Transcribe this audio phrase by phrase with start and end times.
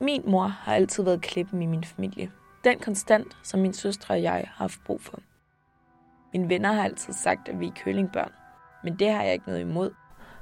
[0.00, 2.30] Min mor har altid været klippen i min familie.
[2.64, 5.18] Den konstant, som min søstre og jeg har haft brug for.
[6.32, 8.32] Mine venner har altid sagt, at vi er kølingbørn,
[8.84, 9.94] men det har jeg ikke noget imod.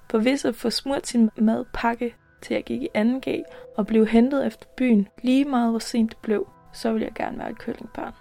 [0.08, 3.42] På visse få smurt sin madpakke, til jeg gik i 2G
[3.76, 7.38] og blev hentet efter byen, lige meget hvor sent det blev, så ville jeg gerne
[7.38, 8.14] være et køllingbarn.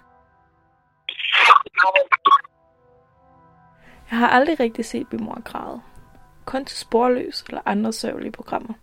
[4.10, 5.80] Jeg har aldrig rigtig set min mor græde.
[6.44, 8.74] Kun til sporløs eller andre sørgelige programmer.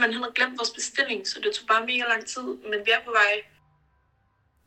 [0.00, 2.90] Pizzamanden han har glemt vores bestilling, så det tog bare mega lang tid, men vi
[2.90, 3.34] er på vej.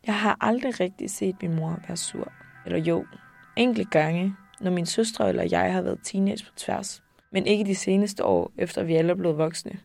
[0.06, 2.32] Jeg har aldrig rigtig set min mor være sur.
[2.66, 3.06] Eller jo,
[3.56, 7.04] enkelte gange, når min søstre eller jeg har været teenage på tværs.
[7.32, 9.80] Men ikke de seneste år, efter vi alle er blevet voksne.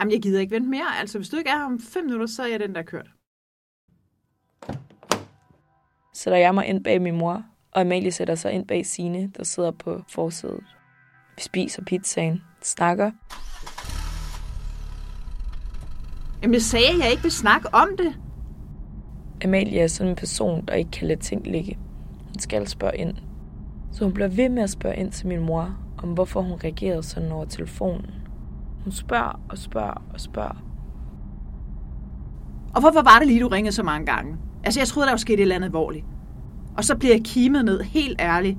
[0.00, 0.98] Jamen, jeg gider ikke vente mere.
[1.00, 2.84] Altså, hvis du ikke er her om fem minutter, så er jeg den, der er
[2.84, 3.06] kørt.
[6.14, 9.44] Sætter jeg mig ind bag min mor, og Amalie sætter sig ind bag Sine, der
[9.44, 10.64] sidder på forsædet.
[11.36, 13.10] Vi spiser pizzaen, snakker.
[16.42, 18.14] Jamen, jeg sagde, at jeg ikke vil snakke om det.
[19.44, 21.78] Amalie er sådan en person, der ikke kan lade ting ligge.
[22.26, 23.14] Hun skal spørge ind.
[23.92, 27.02] Så hun bliver ved med at spørge ind til min mor, om hvorfor hun reagerede
[27.02, 28.10] sådan over telefonen.
[28.84, 30.62] Hun spørger og spørger og spørger.
[32.74, 34.36] Og hvorfor var det lige, du ringede så mange gange?
[34.64, 36.04] Altså, jeg troede, der var sket et eller andet alvorligt.
[36.76, 38.58] Og så bliver jeg kimet ned, helt ærligt.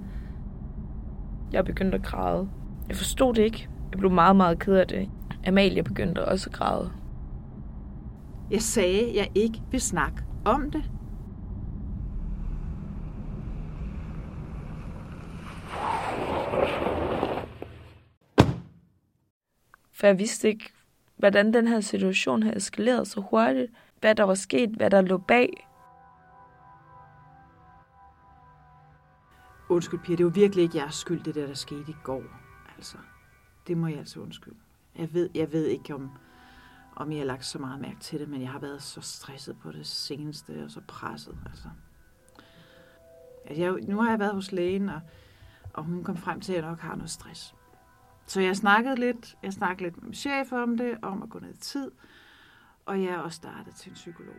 [1.51, 2.47] Jeg begyndte at græde.
[2.87, 3.69] Jeg forstod det ikke.
[3.91, 5.09] Jeg blev meget, meget ked af det.
[5.47, 6.91] Amalie begyndte også at græde.
[8.51, 10.91] Jeg sagde, jeg ikke vil snakke om det.
[19.91, 20.69] For jeg vidste ikke,
[21.17, 23.71] hvordan den her situation havde eskaleret så hurtigt.
[23.99, 25.67] Hvad der var sket, hvad der lå bag.
[29.69, 32.23] Undskyld, Pia, det var virkelig ikke jeres skyld, det der, der skete i går.
[32.75, 32.97] Altså,
[33.67, 34.57] det må jeg altså undskylde.
[34.95, 36.11] Jeg ved, jeg ved ikke, om,
[36.97, 39.57] om jeg har lagt så meget mærke til det, men jeg har været så stresset
[39.59, 41.67] på det seneste, og så presset, altså.
[43.45, 45.01] At jeg, nu har jeg været hos lægen, og,
[45.73, 47.55] og hun kom frem til, at jeg nok har noget stress.
[48.25, 51.39] Så jeg snakkede lidt, jeg snakkede lidt med min chef om det, om at gå
[51.39, 51.91] ned i tid,
[52.85, 54.35] og jeg er også startet til en psykolog.